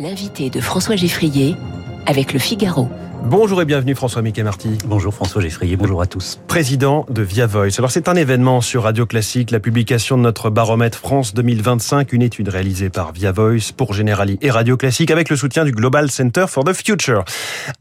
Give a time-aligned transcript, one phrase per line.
[0.00, 1.56] L'invité de François Geffrier
[2.06, 2.88] avec le Figaro.
[3.24, 4.78] Bonjour et bienvenue François Mickey Marty.
[4.84, 6.38] Bonjour François Geffrier, bonjour à tous.
[6.46, 7.78] Président de Via Voice.
[7.78, 12.22] Alors c'est un événement sur Radio Classique, la publication de notre baromètre France 2025, une
[12.22, 16.12] étude réalisée par Via Voice pour Generali et Radio Classique avec le soutien du Global
[16.12, 17.24] Center for the Future.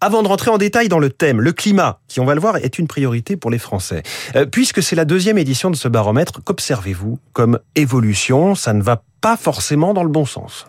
[0.01, 2.57] Avant de rentrer en détail dans le thème, le climat, qui on va le voir
[2.57, 4.01] est une priorité pour les Français.
[4.35, 8.55] Euh, puisque c'est la deuxième édition de ce baromètre, qu'observez-vous comme évolution?
[8.55, 10.65] Ça ne va pas forcément dans le bon sens.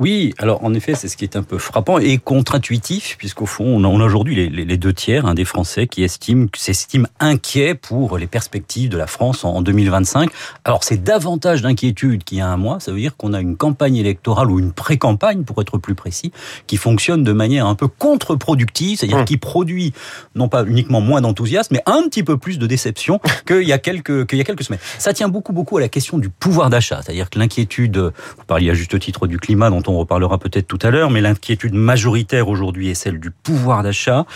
[0.00, 3.66] Oui, alors en effet, c'est ce qui est un peu frappant et contre-intuitif, puisqu'au fond,
[3.66, 8.26] on a, aujourd'hui les, deux tiers hein, des Français qui estiment, s'estiment inquiets pour les
[8.26, 10.30] perspectives de la France en, 2025.
[10.64, 13.58] Alors c'est davantage d'inquiétude qu'il y a un mois, ça veut dire qu'on a une
[13.58, 16.32] campagne électorale ou une pré-campagne, pour être plus précis,
[16.66, 19.24] qui fonctionne de manière un peu contre-productive, c'est-à-dire hum.
[19.26, 19.92] qui produit
[20.34, 23.78] non pas uniquement moins d'enthousiasme, mais un petit peu plus de déception qu'il y a
[23.78, 24.80] quelques qu'il y a quelques semaines.
[24.96, 28.70] Ça tient beaucoup beaucoup à la question du pouvoir d'achat, c'est-à-dire que l'inquiétude, vous parliez
[28.70, 31.74] à juste titre du climat dont on on reparlera peut-être tout à l'heure, mais l'inquiétude
[31.74, 34.26] majoritaire aujourd'hui est celle du pouvoir d'achat.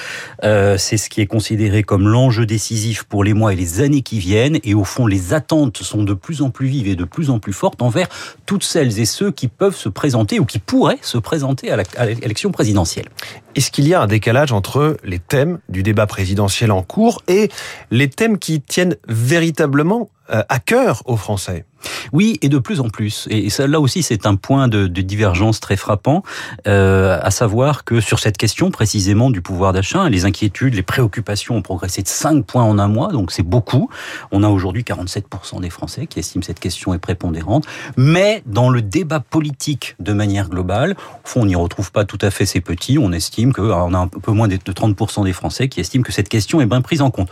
[0.42, 4.02] Euh, c'est ce qui est considéré comme l'enjeu décisif pour les mois et les années
[4.02, 4.58] qui viennent.
[4.64, 7.38] Et au fond, les attentes sont de plus en plus vives et de plus en
[7.38, 8.08] plus fortes envers
[8.46, 12.50] toutes celles et ceux qui peuvent se présenter ou qui pourraient se présenter à l'élection
[12.50, 13.06] présidentielle.
[13.55, 17.50] Est-ce qu'il y a un décalage entre les thèmes du débat présidentiel en cours et
[17.91, 21.64] les thèmes qui tiennent véritablement euh, à cœur aux Français?
[22.12, 23.27] Oui, et de plus en plus.
[23.30, 26.22] Et ça, là aussi, c'est un point de, divergence très frappant,
[26.66, 31.56] euh, à savoir que sur cette question précisément du pouvoir d'achat, les inquiétudes, les préoccupations
[31.56, 33.90] ont progressé de 5 points en un mois, donc c'est beaucoup.
[34.32, 37.66] On a aujourd'hui 47% des Français qui estiment cette question est prépondérante.
[37.96, 42.18] Mais dans le débat politique de manière globale, au fond, on n'y retrouve pas tout
[42.20, 42.98] à fait ces petits.
[42.98, 46.28] On estime qu'on a un peu moins de 30% des Français qui estiment que cette
[46.28, 47.30] question est bien prise en compte.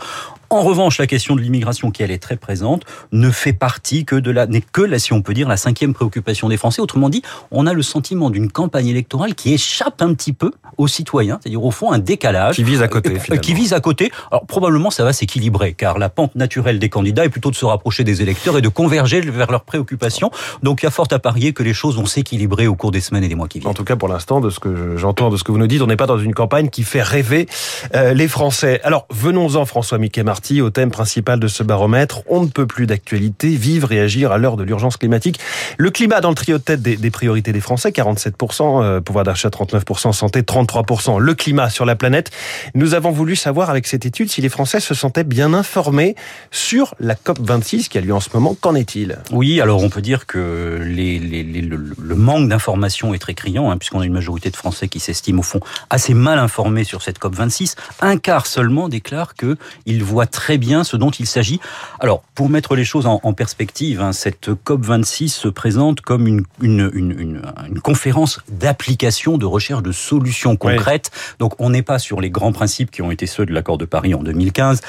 [0.53, 4.15] En revanche, la question de l'immigration, qui elle est très présente, ne fait partie que
[4.15, 6.79] de la, n'est que la, si on peut dire, la cinquième préoccupation des Français.
[6.79, 10.87] Autrement dit, on a le sentiment d'une campagne électorale qui échappe un petit peu aux
[10.87, 12.55] citoyens, c'est-à-dire au fond un décalage.
[12.55, 13.41] Qui vise à côté, euh, finalement.
[13.41, 14.11] Qui vise à côté.
[14.31, 17.65] Alors probablement ça va s'équilibrer, car la pente naturelle des candidats est plutôt de se
[17.65, 20.29] rapprocher des électeurs et de converger vers leurs préoccupations.
[20.61, 23.01] Donc il y a fort à parier que les choses vont s'équilibrer au cours des
[23.01, 23.71] semaines et des mois qui viennent.
[23.71, 25.81] En tout cas, pour l'instant, de ce que j'entends, de ce que vous nous dites,
[25.81, 27.47] on n'est pas dans une campagne qui fait rêver
[27.95, 28.79] euh, les Français.
[28.83, 32.21] Alors venons-en, François Mickey Marty, au thème principal de ce baromètre.
[32.27, 35.39] On ne peut plus d'actualité, vivre et agir à l'heure de l'urgence climatique.
[35.77, 39.47] Le climat dans le trio de tête des, priorités des Français, 47%, euh, pouvoir d'achat
[39.47, 41.17] 39%, santé 33%.
[41.17, 42.29] Le climat sur la planète.
[42.75, 46.15] Nous avons voulu savoir avec cette étude si les Français se sentaient bien informés
[46.51, 48.53] sur la COP26 qui a lieu en ce moment.
[48.59, 49.19] Qu'en est-il?
[49.31, 54.01] Oui, alors on peut dire que les, le, manque d'information est très criant, hein, puisqu'on
[54.01, 57.75] a une majorité de Français qui s'estiment au fond assez mal informés sur cette COP26.
[58.01, 61.61] Un quart seulement déclare qu'ils voient très bien ce dont il s'agit.
[61.99, 66.91] Alors, pour mettre les choses en, perspective, hein, cette COP26 se présente comme une, une,
[66.93, 71.11] une, une conférence d'application, de recherche de solutions concrètes.
[71.39, 73.85] Donc, on n'est pas sur les grands principes qui ont été ceux de l'accord de
[73.85, 74.81] Paris en 2015.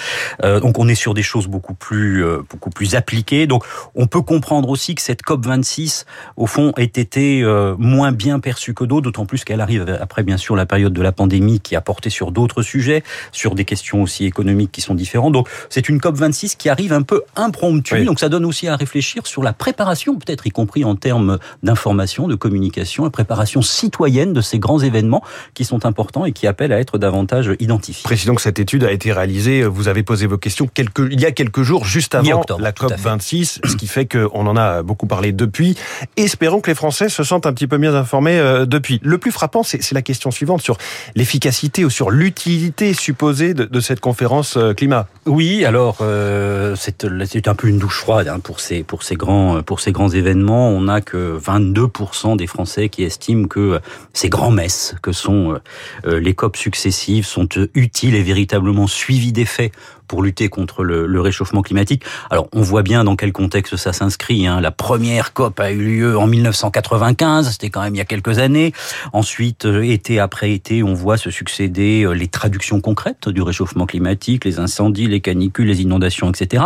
[0.42, 3.46] Euh, donc, on est sur des choses beaucoup plus, euh, beaucoup plus appliquées.
[3.46, 6.04] Donc, on peut comprendre aussi que cette COP26,
[6.36, 10.22] au fond, ait été euh, moins bien perçue que d'autres, d'autant plus qu'elle arrive après,
[10.22, 13.02] bien sûr, la période de la pandémie qui a porté sur d'autres sujets,
[13.32, 15.23] sur des questions aussi économiques qui sont différentes.
[15.30, 19.26] Donc, c'est une COP26 qui arrive un peu impromptue, donc ça donne aussi à réfléchir
[19.26, 24.40] sur la préparation, peut-être y compris en termes d'information, de communication, la préparation citoyenne de
[24.40, 25.22] ces grands événements
[25.54, 28.04] qui sont importants et qui appellent à être davantage identifiés.
[28.04, 31.26] Précisons que cette étude a été réalisée, vous avez posé vos questions quelques, il y
[31.26, 35.32] a quelques jours, juste avant la COP26, ce qui fait qu'on en a beaucoup parlé
[35.32, 35.76] depuis.
[36.16, 39.00] Espérons que les Français se sentent un petit peu mieux informés euh, depuis.
[39.02, 40.76] Le plus frappant, c'est la question suivante sur
[41.14, 45.06] l'efficacité ou sur l'utilité supposée de, de cette conférence euh, climat.
[45.26, 49.62] Oui, alors euh, c'est un peu une douche froide hein, pour ces pour ces grands
[49.62, 50.68] pour ces grands événements.
[50.68, 53.80] On n'a que 22% des Français qui estiment que
[54.12, 55.58] ces grands messes que sont
[56.04, 59.72] euh, les COP successives sont utiles et véritablement suivies des faits
[60.08, 62.04] pour lutter contre le, le, réchauffement climatique.
[62.30, 64.46] Alors, on voit bien dans quel contexte ça s'inscrit.
[64.46, 64.60] Hein.
[64.60, 68.38] La première COP a eu lieu en 1995, c'était quand même il y a quelques
[68.38, 68.72] années.
[69.12, 73.86] Ensuite, euh, été après été, on voit se succéder euh, les traductions concrètes du réchauffement
[73.86, 76.64] climatique, les incendies, les canicules, les inondations, etc.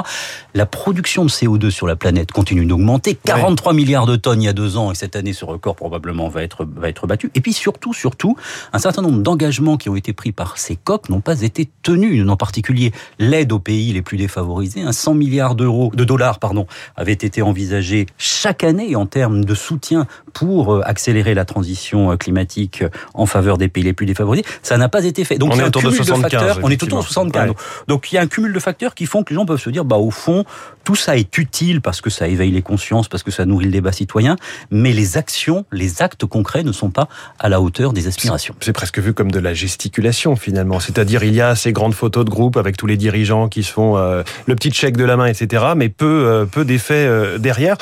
[0.54, 3.14] La production de CO2 sur la planète continue d'augmenter.
[3.14, 6.28] 43 milliards de tonnes il y a deux ans, et cette année, ce record probablement
[6.28, 7.30] va être, va être battu.
[7.34, 8.36] Et puis surtout, surtout,
[8.72, 12.28] un certain nombre d'engagements qui ont été pris par ces COP n'ont pas été tenus,
[12.28, 14.82] en particulier l'aide aux pays les plus défavorisés.
[14.82, 16.66] Un 100 milliards d'euros, de dollars, pardon,
[16.96, 22.16] avait été envisagé chaque année en termes de soutien pour euh, accélérer la transition euh,
[22.16, 24.44] climatique euh, en faveur des pays les plus défavorisés.
[24.62, 25.38] Ça n'a pas été fait.
[25.38, 26.60] Donc on est autour de 75.
[26.62, 27.52] on est autour de 75.
[27.88, 29.70] Donc il y a un cumul de facteurs qui font que les gens peuvent se
[29.70, 30.44] dire, bah au fond,
[30.84, 33.72] tout ça est utile parce que ça éveille les consciences, parce que ça nourrit le
[33.72, 34.36] débat citoyen,
[34.70, 37.08] mais les actions, les actes concrets ne sont pas
[37.40, 38.54] à la hauteur des aspirations.
[38.60, 42.24] C'est presque vu comme de la gesticulation finalement, c'est-à-dire il y a ces grandes photos
[42.24, 45.16] de groupe avec tous les dirigeants qui se font euh, le petit chèque de la
[45.16, 47.76] main, etc., mais peu, euh, peu d'effets euh, derrière.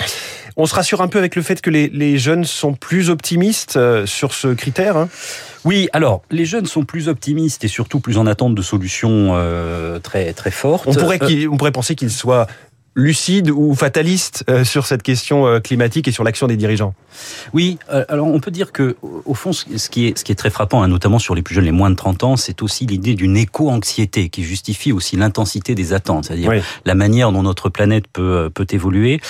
[0.56, 3.78] On se rassure un peu avec le fait que les, les jeunes sont plus optimistes
[4.06, 4.96] sur ce critère.
[4.96, 5.08] Hein
[5.66, 9.98] oui, alors les jeunes sont plus optimistes et surtout plus en attente de solutions euh,
[9.98, 10.86] très très fortes.
[10.86, 11.18] On pourrait,
[11.50, 12.46] on pourrait penser qu'ils soient
[12.96, 16.94] lucide ou fataliste euh, sur cette question euh, climatique et sur l'action des dirigeants?
[17.52, 20.36] Oui, euh, alors on peut dire que au fond, ce qui est, ce qui est
[20.36, 22.86] très frappant, hein, notamment sur les plus jeunes, les moins de 30 ans, c'est aussi
[22.86, 26.52] l'idée d'une éco-anxiété qui justifie aussi l'intensité des attentes, c'est-à-dire
[26.84, 29.20] la manière dont notre planète peut, peut évoluer.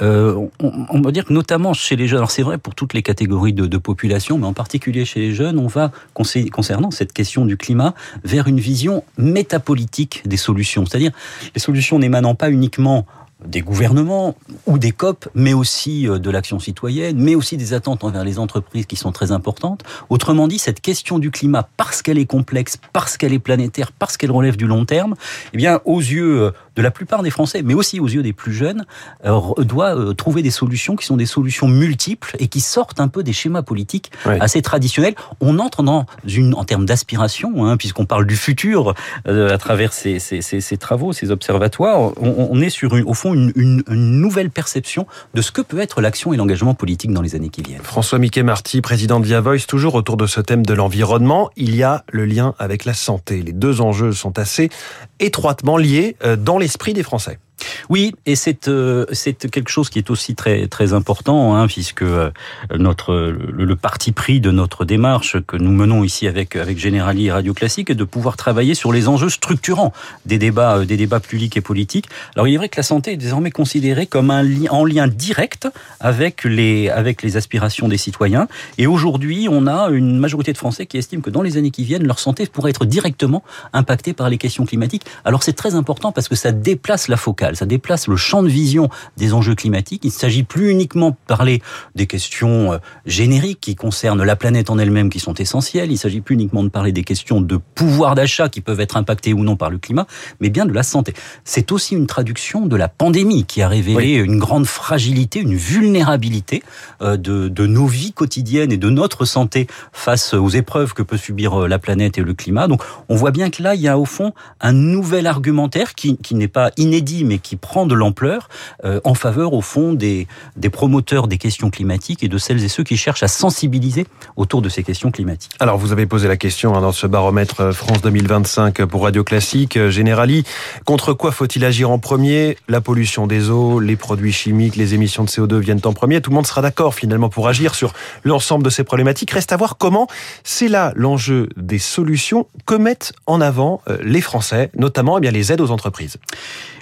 [0.00, 2.94] Euh, on, on peut dire que notamment chez les jeunes, alors c'est vrai pour toutes
[2.94, 7.12] les catégories de, de population, mais en particulier chez les jeunes, on va, concernant cette
[7.12, 7.94] question du climat,
[8.24, 11.12] vers une vision métapolitique des solutions, c'est-à-dire
[11.54, 13.06] les solutions n'émanant pas uniquement
[13.46, 14.34] des gouvernements
[14.66, 18.38] ou des COP, mais aussi euh, de l'action citoyenne, mais aussi des attentes envers les
[18.38, 19.82] entreprises qui sont très importantes.
[20.08, 24.16] Autrement dit, cette question du climat, parce qu'elle est complexe, parce qu'elle est planétaire, parce
[24.16, 25.14] qu'elle relève du long terme,
[25.52, 28.32] eh bien, aux yeux euh, de la plupart des Français, mais aussi aux yeux des
[28.32, 28.86] plus jeunes,
[29.26, 33.08] euh, doit euh, trouver des solutions qui sont des solutions multiples et qui sortent un
[33.08, 35.14] peu des schémas politiques assez traditionnels.
[35.40, 38.94] On entre dans une, en termes d'aspiration, hein, puisqu'on parle du futur
[39.28, 43.04] euh, à travers ces, ces, ces, ces, travaux, ces observatoires, on, on est sur, une,
[43.04, 46.74] au fond, une, une, une, nouvelle perception de ce que peut être l'action et l'engagement
[46.74, 47.82] politique dans les années qui viennent.
[47.82, 51.76] François Mickey Marty, président de Via Voice, toujours autour de ce thème de l'environnement, il
[51.76, 53.42] y a le lien avec la santé.
[53.42, 54.70] Les deux enjeux sont assez
[55.18, 57.40] étroitement liés dans l'esprit des Français.
[57.88, 59.06] Oui, et c'est euh,
[59.52, 62.30] quelque chose qui est aussi très très important, hein, puisque euh,
[62.76, 67.32] notre le, parti pris de notre démarche que nous menons ici avec avec Generali et
[67.32, 69.92] Radio Classique est de pouvoir travailler sur les enjeux structurants
[70.26, 72.08] des débats euh, des débats publics et politiques.
[72.34, 75.68] Alors il est vrai que la santé est désormais considérée comme un en lien direct
[76.00, 78.48] avec les avec les aspirations des citoyens,
[78.78, 81.84] et aujourd'hui on a une majorité de Français qui estiment que dans les années qui
[81.84, 83.42] viennent leur santé pourrait être directement
[83.72, 85.04] impactée par les questions climatiques.
[85.24, 88.48] Alors c'est très important parce que ça déplace la focale, ça déplace le champ de
[88.48, 90.04] vision des enjeux climatiques.
[90.04, 91.62] Il ne s'agit plus uniquement de parler
[91.94, 95.90] des questions euh, génériques qui concernent la planète en elle-même qui sont essentielles.
[95.90, 98.96] Il ne s'agit plus uniquement de parler des questions de pouvoir d'achat qui peuvent être
[98.96, 100.06] impactées ou non par le climat,
[100.40, 101.14] mais bien de la santé.
[101.44, 104.24] C'est aussi une traduction de la pandémie qui a révélé oui.
[104.24, 106.62] une grande fragilité, une vulnérabilité
[107.02, 111.16] euh, de, de nos vies quotidiennes et de notre santé face aux épreuves que peut
[111.16, 112.68] subir euh, la planète et le climat.
[112.68, 116.16] Donc on voit bien que là, il y a au fond un nouvel argumentaire qui,
[116.16, 118.48] qui n'est pas inédit, mais qui prend de l'ampleur
[118.84, 120.26] euh, en faveur, au fond, des,
[120.56, 124.06] des promoteurs des questions climatiques et de celles et ceux qui cherchent à sensibiliser
[124.36, 125.52] autour de ces questions climatiques.
[125.60, 129.24] Alors, vous avez posé la question hein, dans ce baromètre euh, France 2025 pour Radio
[129.24, 129.76] Classique.
[129.76, 130.44] Euh, Générali,
[130.84, 132.56] contre quoi faut-il agir en premier?
[132.68, 136.20] La pollution des eaux, les produits chimiques, les émissions de CO2 viennent en premier.
[136.20, 137.92] Tout le monde sera d'accord finalement pour agir sur
[138.24, 139.30] l'ensemble de ces problématiques.
[139.30, 140.06] Reste à voir comment
[140.44, 145.52] c'est là l'enjeu des solutions que mettent en avant les Français, notamment eh bien, les
[145.52, 146.18] aides aux entreprises.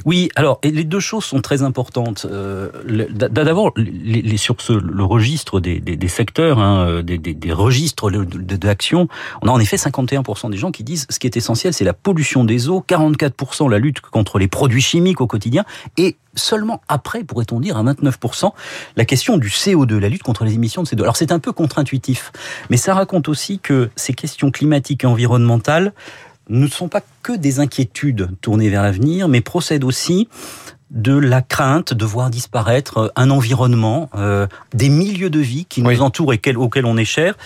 [0.09, 2.27] Oui, alors les deux choses sont très importantes.
[2.31, 2.71] Euh,
[3.11, 3.75] D'abord,
[4.37, 9.09] sur ce, le registre des, secteurs, hein, des, des, des, registres d'action,
[9.43, 11.93] on a en effet 51% des gens qui disent ce qui est essentiel, c'est la
[11.93, 15.67] pollution des eaux, 44% la lutte contre les produits chimiques au quotidien,
[15.99, 18.53] et seulement après, pourrait-on dire, à 29%,
[18.97, 21.03] la question du CO2, la lutte contre les émissions de CO2.
[21.03, 22.33] Alors c'est un peu contre-intuitif,
[22.71, 25.93] mais ça raconte aussi que ces questions climatiques et environnementales
[26.49, 30.29] ne sont pas que des inquiétudes tournées vers l'avenir, mais procèdent aussi
[30.91, 35.91] de la crainte de voir disparaître un environnement, euh, des milieux de vie qui nous
[35.91, 36.01] oui.
[36.01, 37.37] entourent et auxquels on est cher.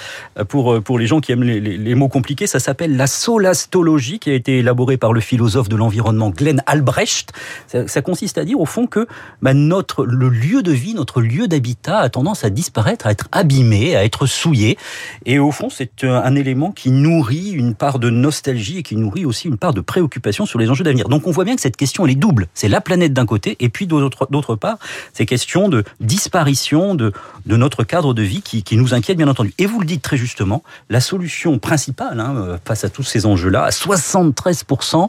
[0.48, 4.18] Pour, pour les gens qui aiment les, les, les mots compliqués, ça s'appelle la solastologie
[4.18, 7.32] qui a été élaborée par le philosophe de l'environnement Glenn Albrecht.
[7.66, 9.06] Ça, ça, consiste à dire au fond que
[9.40, 13.28] bah, notre, le lieu de vie, notre lieu d'habitat a tendance à disparaître, à être
[13.32, 14.78] abîmé, à être souillé.
[15.26, 18.96] Et au fond, c'est un, un élément qui nourrit une part de nostalgie et qui
[18.96, 21.08] nourrit aussi une part de préoccupation sur les enjeux d'avenir.
[21.08, 22.48] Donc on voit bien que cette question, elle est double.
[22.54, 24.76] C'est la planète d'un côté, et puis d'autre part,
[25.14, 27.12] ces questions de disparition de,
[27.46, 29.54] de notre cadre de vie qui, qui, nous inquiète bien entendu.
[29.56, 33.64] Et vous le dites très justement, la solution principale hein, face à tous ces enjeux-là,
[33.64, 35.08] à 73%,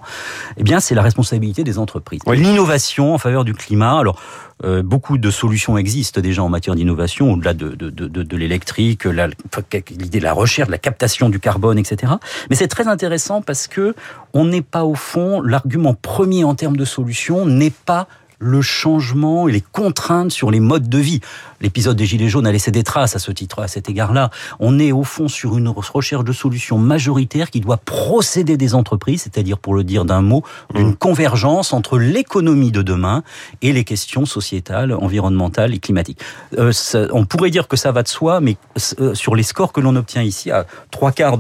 [0.56, 2.22] eh bien c'est la responsabilité des entreprises.
[2.26, 2.38] Oui.
[2.38, 4.00] L'innovation en faveur du climat.
[4.00, 4.22] Alors
[4.64, 9.04] euh, beaucoup de solutions existent déjà en matière d'innovation, au-delà de, de, de, de l'électrique,
[9.06, 12.14] l'idée de la recherche, de la captation du carbone, etc.
[12.50, 13.96] Mais c'est très intéressant parce que
[14.34, 18.08] on n'est pas au fond, l'argument premier en termes de solution n'est pas
[18.44, 21.22] le changement et les contraintes sur les modes de vie.
[21.62, 24.30] L'épisode des Gilets jaunes a laissé des traces à ce titre, à cet égard-là.
[24.60, 29.24] On est au fond sur une recherche de solutions majoritaires qui doit procéder des entreprises,
[29.24, 30.44] c'est-à-dire pour le dire d'un mot,
[30.76, 30.96] d'une mmh.
[30.98, 33.24] convergence entre l'économie de demain
[33.62, 36.20] et les questions sociétales, environnementales et climatiques.
[36.58, 36.74] Euh,
[37.12, 38.58] on pourrait dire que ça va de soi, mais
[39.00, 41.38] euh, sur les scores que l'on obtient ici, à trois quarts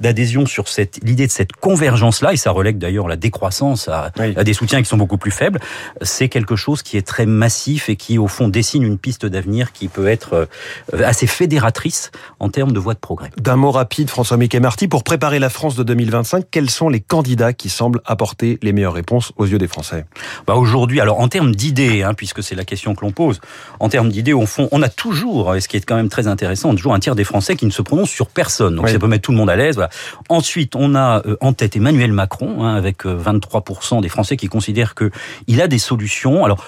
[0.00, 0.64] d'adhésion sur
[1.02, 4.88] l'idée de cette convergence-là, et ça relègue d'ailleurs la décroissance à, à, des soutiens qui
[4.88, 5.60] sont beaucoup plus faibles,
[6.02, 9.72] c'est quelque chose qui est très massif et qui, au fond, dessine une piste d'avenir
[9.72, 10.46] qui peut être
[10.92, 13.30] euh, assez fédératrice en termes de voie de progrès.
[13.38, 17.00] D'un mot rapide, François Mickey Marty, pour préparer la France de 2025, quels sont les
[17.00, 20.04] candidats qui semblent apporter les meilleures réponses aux yeux des Français?
[20.46, 23.40] Bah Aujourd'hui, alors en termes d'idées, hein, puisque c'est la question que l'on pose,
[23.80, 26.26] en termes d'idées, au fond, on a toujours, et ce qui est quand même très
[26.26, 28.76] intéressant, toujours un tiers des Français qui ne se prononcent sur personne.
[28.76, 29.76] Donc ça peut mettre tout le monde à l'aise.
[29.76, 29.88] Voilà.
[30.28, 34.48] Ensuite, on a euh, en tête Emmanuel Macron, hein, avec 23% euh, des Français qui
[34.48, 36.25] considèrent qu'il a des solutions.
[36.26, 36.64] Alors,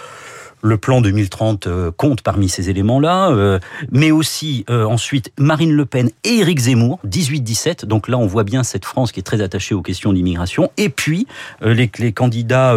[0.62, 3.58] le plan 2030 euh, compte parmi ces éléments-là, euh,
[3.90, 7.86] mais aussi euh, ensuite Marine Le Pen et Éric Zemmour, 18-17.
[7.86, 10.70] Donc là, on voit bien cette France qui est très attachée aux questions d'immigration.
[10.76, 11.26] Et puis
[11.62, 12.74] les, les, candidats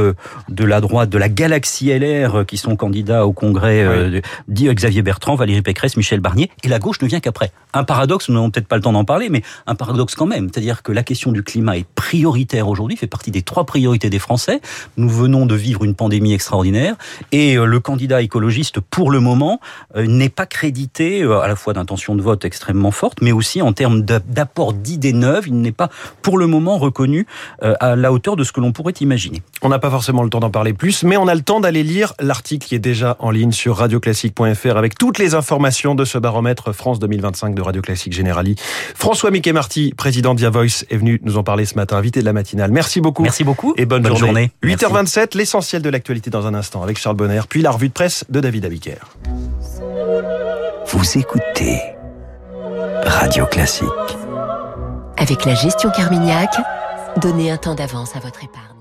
[0.49, 5.35] de la droite, de la galaxie LR, qui sont candidats au Congrès, dit Xavier Bertrand,
[5.35, 6.49] Valérie Pécresse, Michel Barnier.
[6.63, 7.51] Et la gauche ne vient qu'après.
[7.73, 10.49] Un paradoxe, nous n'avons peut-être pas le temps d'en parler, mais un paradoxe quand même.
[10.51, 14.19] C'est-à-dire que la question du climat est prioritaire aujourd'hui, fait partie des trois priorités des
[14.19, 14.61] Français.
[14.97, 16.95] Nous venons de vivre une pandémie extraordinaire
[17.31, 19.59] et le candidat écologiste, pour le moment,
[19.95, 23.61] euh, n'est pas crédité euh, à la fois d'intention de vote extrêmement forte, mais aussi
[23.61, 25.47] en termes d'apport d'idées neuves.
[25.47, 25.89] Il n'est pas,
[26.21, 27.25] pour le moment, reconnu
[27.63, 29.41] euh, à la hauteur de ce que l'on pourrait imaginer.
[29.61, 31.83] On n'a pas forcément le temps d'en parler plus, mais on a le temps d'aller
[31.83, 36.17] lire l'article qui est déjà en ligne sur radioclassique.fr avec toutes les informations de ce
[36.17, 38.55] baromètre France 2025 de Radio Classique Générali.
[38.95, 42.25] François Mickey Marty, président d'Ia Voice, est venu nous en parler ce matin, invité de
[42.25, 42.71] la matinale.
[42.71, 43.23] Merci beaucoup.
[43.23, 43.73] Merci beaucoup.
[43.77, 44.51] Et bonne, journée.
[44.63, 48.25] 8h27, l'essentiel de l'actualité dans un instant avec Charles Bonner, puis la revue de presse
[48.27, 48.97] de David Abiker.
[50.87, 51.79] Vous écoutez
[53.03, 53.87] Radio Classique.
[55.15, 56.49] Avec la gestion Carmignac,
[57.17, 58.80] donnez un temps d'avance à votre épargne.